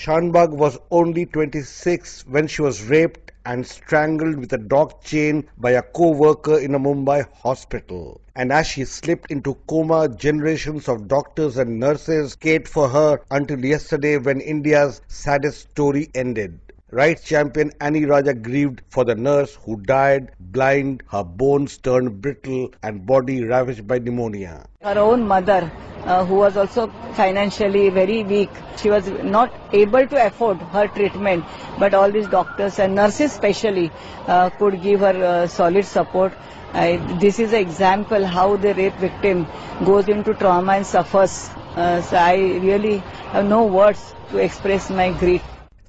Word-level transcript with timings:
Shanbaug 0.00 0.52
was 0.52 0.78
only 0.90 1.26
26 1.26 2.26
when 2.26 2.46
she 2.46 2.62
was 2.62 2.84
raped 2.84 3.32
and 3.44 3.66
strangled 3.66 4.36
with 4.38 4.50
a 4.54 4.56
dog 4.56 5.02
chain 5.02 5.46
by 5.58 5.72
a 5.72 5.82
co-worker 5.82 6.58
in 6.58 6.74
a 6.74 6.78
Mumbai 6.78 7.30
hospital. 7.34 8.22
And 8.34 8.50
as 8.50 8.66
she 8.66 8.86
slipped 8.86 9.30
into 9.30 9.56
coma, 9.68 10.08
generations 10.08 10.88
of 10.88 11.06
doctors 11.06 11.58
and 11.58 11.78
nurses 11.78 12.34
cared 12.34 12.66
for 12.66 12.88
her 12.88 13.20
until 13.30 13.62
yesterday 13.62 14.16
when 14.16 14.40
India's 14.40 15.02
saddest 15.06 15.68
story 15.70 16.08
ended. 16.14 16.58
Rights 16.92 17.22
champion 17.22 17.70
Annie 17.80 18.04
Raja 18.04 18.34
grieved 18.34 18.82
for 18.88 19.04
the 19.04 19.14
nurse 19.14 19.56
who 19.64 19.80
died 19.80 20.32
blind, 20.40 21.04
her 21.08 21.22
bones 21.22 21.78
turned 21.78 22.20
brittle, 22.20 22.72
and 22.82 23.06
body 23.06 23.44
ravaged 23.44 23.86
by 23.86 24.00
pneumonia. 24.00 24.66
Her 24.80 24.98
own 24.98 25.28
mother, 25.28 25.70
uh, 26.04 26.24
who 26.24 26.34
was 26.34 26.56
also 26.56 26.88
financially 27.12 27.90
very 27.90 28.24
weak, 28.24 28.50
she 28.76 28.90
was 28.90 29.08
not 29.22 29.54
able 29.72 30.04
to 30.04 30.26
afford 30.26 30.56
her 30.58 30.88
treatment, 30.88 31.44
but 31.78 31.94
all 31.94 32.10
these 32.10 32.26
doctors 32.26 32.80
and 32.80 32.96
nurses, 32.96 33.30
especially, 33.30 33.92
uh, 34.26 34.50
could 34.50 34.82
give 34.82 34.98
her 34.98 35.24
uh, 35.24 35.46
solid 35.46 35.84
support. 35.84 36.32
This 37.20 37.38
is 37.38 37.52
an 37.52 37.60
example 37.60 38.26
how 38.26 38.56
the 38.56 38.74
rape 38.74 38.96
victim 38.96 39.46
goes 39.84 40.08
into 40.08 40.34
trauma 40.34 40.72
and 40.72 40.84
suffers. 40.84 41.50
Uh, 41.76 42.02
so 42.02 42.16
I 42.16 42.34
really 42.34 42.98
have 43.30 43.44
no 43.44 43.66
words 43.66 44.12
to 44.30 44.38
express 44.38 44.90
my 44.90 45.12
grief. 45.12 45.42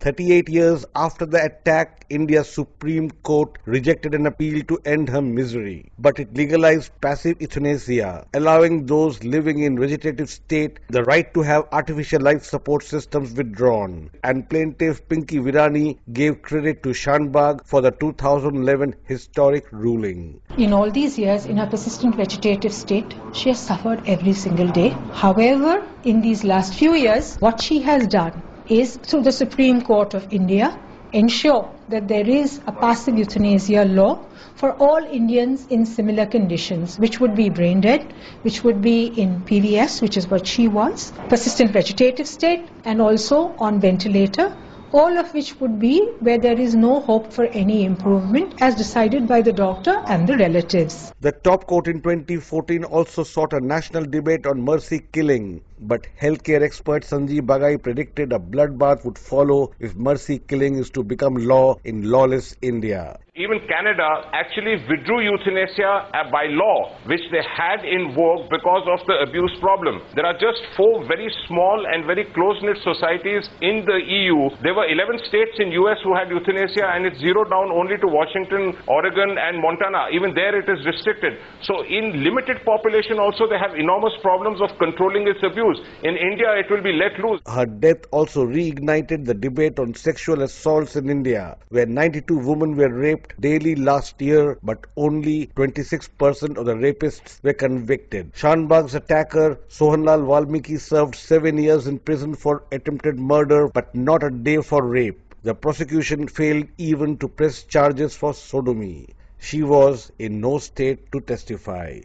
38 0.00 0.48
years 0.50 0.84
after 0.94 1.24
the 1.24 1.42
attack, 1.42 2.04
India's 2.10 2.48
Supreme 2.52 3.10
Court 3.22 3.58
rejected 3.64 4.14
an 4.14 4.26
appeal 4.26 4.62
to 4.64 4.78
end 4.84 5.08
her 5.08 5.22
misery. 5.22 5.90
But 5.98 6.18
it 6.20 6.36
legalized 6.36 6.92
passive 7.00 7.40
euthanasia, 7.40 8.26
allowing 8.34 8.86
those 8.86 9.24
living 9.24 9.60
in 9.60 9.78
vegetative 9.78 10.28
state 10.28 10.80
the 10.88 11.02
right 11.04 11.32
to 11.32 11.40
have 11.42 11.68
artificial 11.72 12.20
life 12.20 12.44
support 12.44 12.84
systems 12.84 13.32
withdrawn. 13.32 14.10
And 14.22 14.48
plaintiff 14.48 15.08
Pinky 15.08 15.38
Virani 15.38 15.98
gave 16.12 16.42
credit 16.42 16.82
to 16.82 16.90
Shanbaug 16.90 17.64
for 17.64 17.80
the 17.80 17.90
2011 17.90 18.94
historic 19.04 19.66
ruling. 19.72 20.40
In 20.58 20.74
all 20.74 20.90
these 20.90 21.18
years, 21.18 21.46
in 21.46 21.56
her 21.56 21.66
persistent 21.66 22.16
vegetative 22.16 22.74
state, 22.74 23.14
she 23.32 23.48
has 23.48 23.58
suffered 23.58 24.02
every 24.06 24.34
single 24.34 24.68
day. 24.68 24.90
However, 25.12 25.82
in 26.04 26.20
these 26.20 26.44
last 26.44 26.74
few 26.74 26.94
years, 26.94 27.36
what 27.36 27.62
she 27.62 27.80
has 27.80 28.06
done 28.06 28.42
is 28.68 28.96
through 28.96 29.22
the 29.22 29.32
Supreme 29.32 29.82
Court 29.82 30.14
of 30.14 30.32
India 30.32 30.78
ensure 31.12 31.70
that 31.88 32.08
there 32.08 32.28
is 32.28 32.60
a 32.66 32.72
passive 32.72 33.16
euthanasia 33.16 33.84
law 33.84 34.26
for 34.56 34.72
all 34.72 34.98
Indians 35.04 35.66
in 35.66 35.86
similar 35.86 36.26
conditions, 36.26 36.98
which 36.98 37.20
would 37.20 37.34
be 37.34 37.48
brain 37.48 37.80
dead, 37.80 38.12
which 38.42 38.64
would 38.64 38.82
be 38.82 39.06
in 39.06 39.40
PVS, 39.42 40.02
which 40.02 40.16
is 40.16 40.28
what 40.28 40.46
she 40.46 40.66
was, 40.66 41.12
persistent 41.28 41.70
vegetative 41.70 42.26
state, 42.26 42.68
and 42.84 43.00
also 43.00 43.54
on 43.58 43.80
ventilator, 43.80 44.56
all 44.92 45.18
of 45.18 45.32
which 45.34 45.60
would 45.60 45.78
be 45.78 46.00
where 46.20 46.38
there 46.38 46.58
is 46.58 46.74
no 46.74 47.00
hope 47.00 47.32
for 47.32 47.46
any 47.46 47.84
improvement 47.84 48.54
as 48.60 48.74
decided 48.74 49.26
by 49.26 49.42
the 49.42 49.52
doctor 49.52 50.02
and 50.06 50.28
the 50.28 50.36
relatives. 50.36 51.12
The 51.20 51.32
top 51.32 51.66
court 51.66 51.88
in 51.88 52.00
2014 52.02 52.84
also 52.84 53.24
sought 53.24 53.52
a 53.52 53.60
national 53.60 54.04
debate 54.04 54.46
on 54.46 54.62
mercy 54.62 55.00
killing. 55.12 55.62
But 55.80 56.06
healthcare 56.20 56.62
expert 56.62 57.02
Sanjeev 57.04 57.42
Bagai 57.42 57.82
predicted 57.82 58.32
a 58.32 58.38
bloodbath 58.38 59.04
would 59.04 59.18
follow 59.18 59.72
if 59.78 59.94
mercy 59.94 60.38
killing 60.38 60.76
is 60.76 60.90
to 60.90 61.02
become 61.02 61.34
law 61.34 61.76
in 61.84 62.10
lawless 62.10 62.56
India. 62.62 63.18
Even 63.36 63.60
Canada 63.68 64.32
actually 64.32 64.80
withdrew 64.88 65.20
euthanasia 65.20 66.08
uh, 66.08 66.24
by 66.32 66.48
law, 66.48 66.96
which 67.04 67.20
they 67.28 67.44
had 67.44 67.84
in 67.84 68.16
vogue 68.16 68.48
because 68.48 68.88
of 68.88 69.04
the 69.04 69.12
abuse 69.28 69.52
problem. 69.60 70.00
There 70.16 70.24
are 70.24 70.32
just 70.40 70.56
four 70.72 71.04
very 71.04 71.28
small 71.44 71.84
and 71.84 72.08
very 72.08 72.24
close-knit 72.32 72.80
societies 72.80 73.44
in 73.60 73.84
the 73.84 74.00
EU. 74.00 74.48
There 74.64 74.72
were 74.72 74.88
11 74.88 75.20
states 75.28 75.52
in 75.60 75.68
US 75.68 76.00
who 76.00 76.16
had 76.16 76.32
euthanasia 76.32 76.88
and 76.96 77.04
it 77.04 77.12
zeroed 77.20 77.52
down 77.52 77.68
only 77.76 78.00
to 78.00 78.08
Washington, 78.08 78.72
Oregon 78.88 79.36
and 79.36 79.60
Montana. 79.60 80.08
Even 80.16 80.32
there 80.32 80.56
it 80.56 80.64
is 80.64 80.80
restricted. 80.88 81.36
So 81.60 81.84
in 81.84 82.24
limited 82.24 82.64
population 82.64 83.20
also 83.20 83.44
they 83.44 83.60
have 83.60 83.76
enormous 83.76 84.16
problems 84.24 84.64
of 84.64 84.72
controlling 84.80 85.28
its 85.28 85.44
abuse. 85.44 85.76
In 86.08 86.16
India, 86.16 86.56
it 86.56 86.72
will 86.72 86.80
be 86.80 86.96
let 86.96 87.12
loose. 87.20 87.44
Her 87.44 87.68
death 87.68 88.00
also 88.16 88.48
reignited 88.48 89.28
the 89.28 89.36
debate 89.36 89.76
on 89.78 89.92
sexual 89.92 90.40
assaults 90.40 90.96
in 90.96 91.10
India, 91.10 91.60
where 91.68 91.84
92 91.84 92.32
women 92.32 92.72
were 92.80 92.88
raped 93.26 93.40
daily 93.40 93.74
last 93.74 94.20
year, 94.22 94.58
but 94.62 94.86
only 94.96 95.46
26% 95.56 96.56
of 96.56 96.66
the 96.66 96.74
rapists 96.74 97.42
were 97.42 97.52
convicted. 97.54 98.32
Shanbaug's 98.34 98.94
attacker, 98.94 99.56
Sohanlal 99.68 100.26
Valmiki, 100.26 100.76
served 100.76 101.14
seven 101.16 101.58
years 101.58 101.86
in 101.86 101.98
prison 101.98 102.34
for 102.34 102.64
attempted 102.72 103.18
murder, 103.18 103.68
but 103.68 103.94
not 103.94 104.22
a 104.22 104.30
day 104.30 104.62
for 104.62 104.82
rape. 104.86 105.34
The 105.42 105.54
prosecution 105.54 106.28
failed 106.28 106.66
even 106.78 107.16
to 107.18 107.28
press 107.28 107.62
charges 107.64 108.14
for 108.16 108.34
sodomy. 108.34 109.08
She 109.38 109.62
was 109.62 110.12
in 110.18 110.40
no 110.40 110.58
state 110.58 111.10
to 111.12 111.20
testify. 111.20 112.00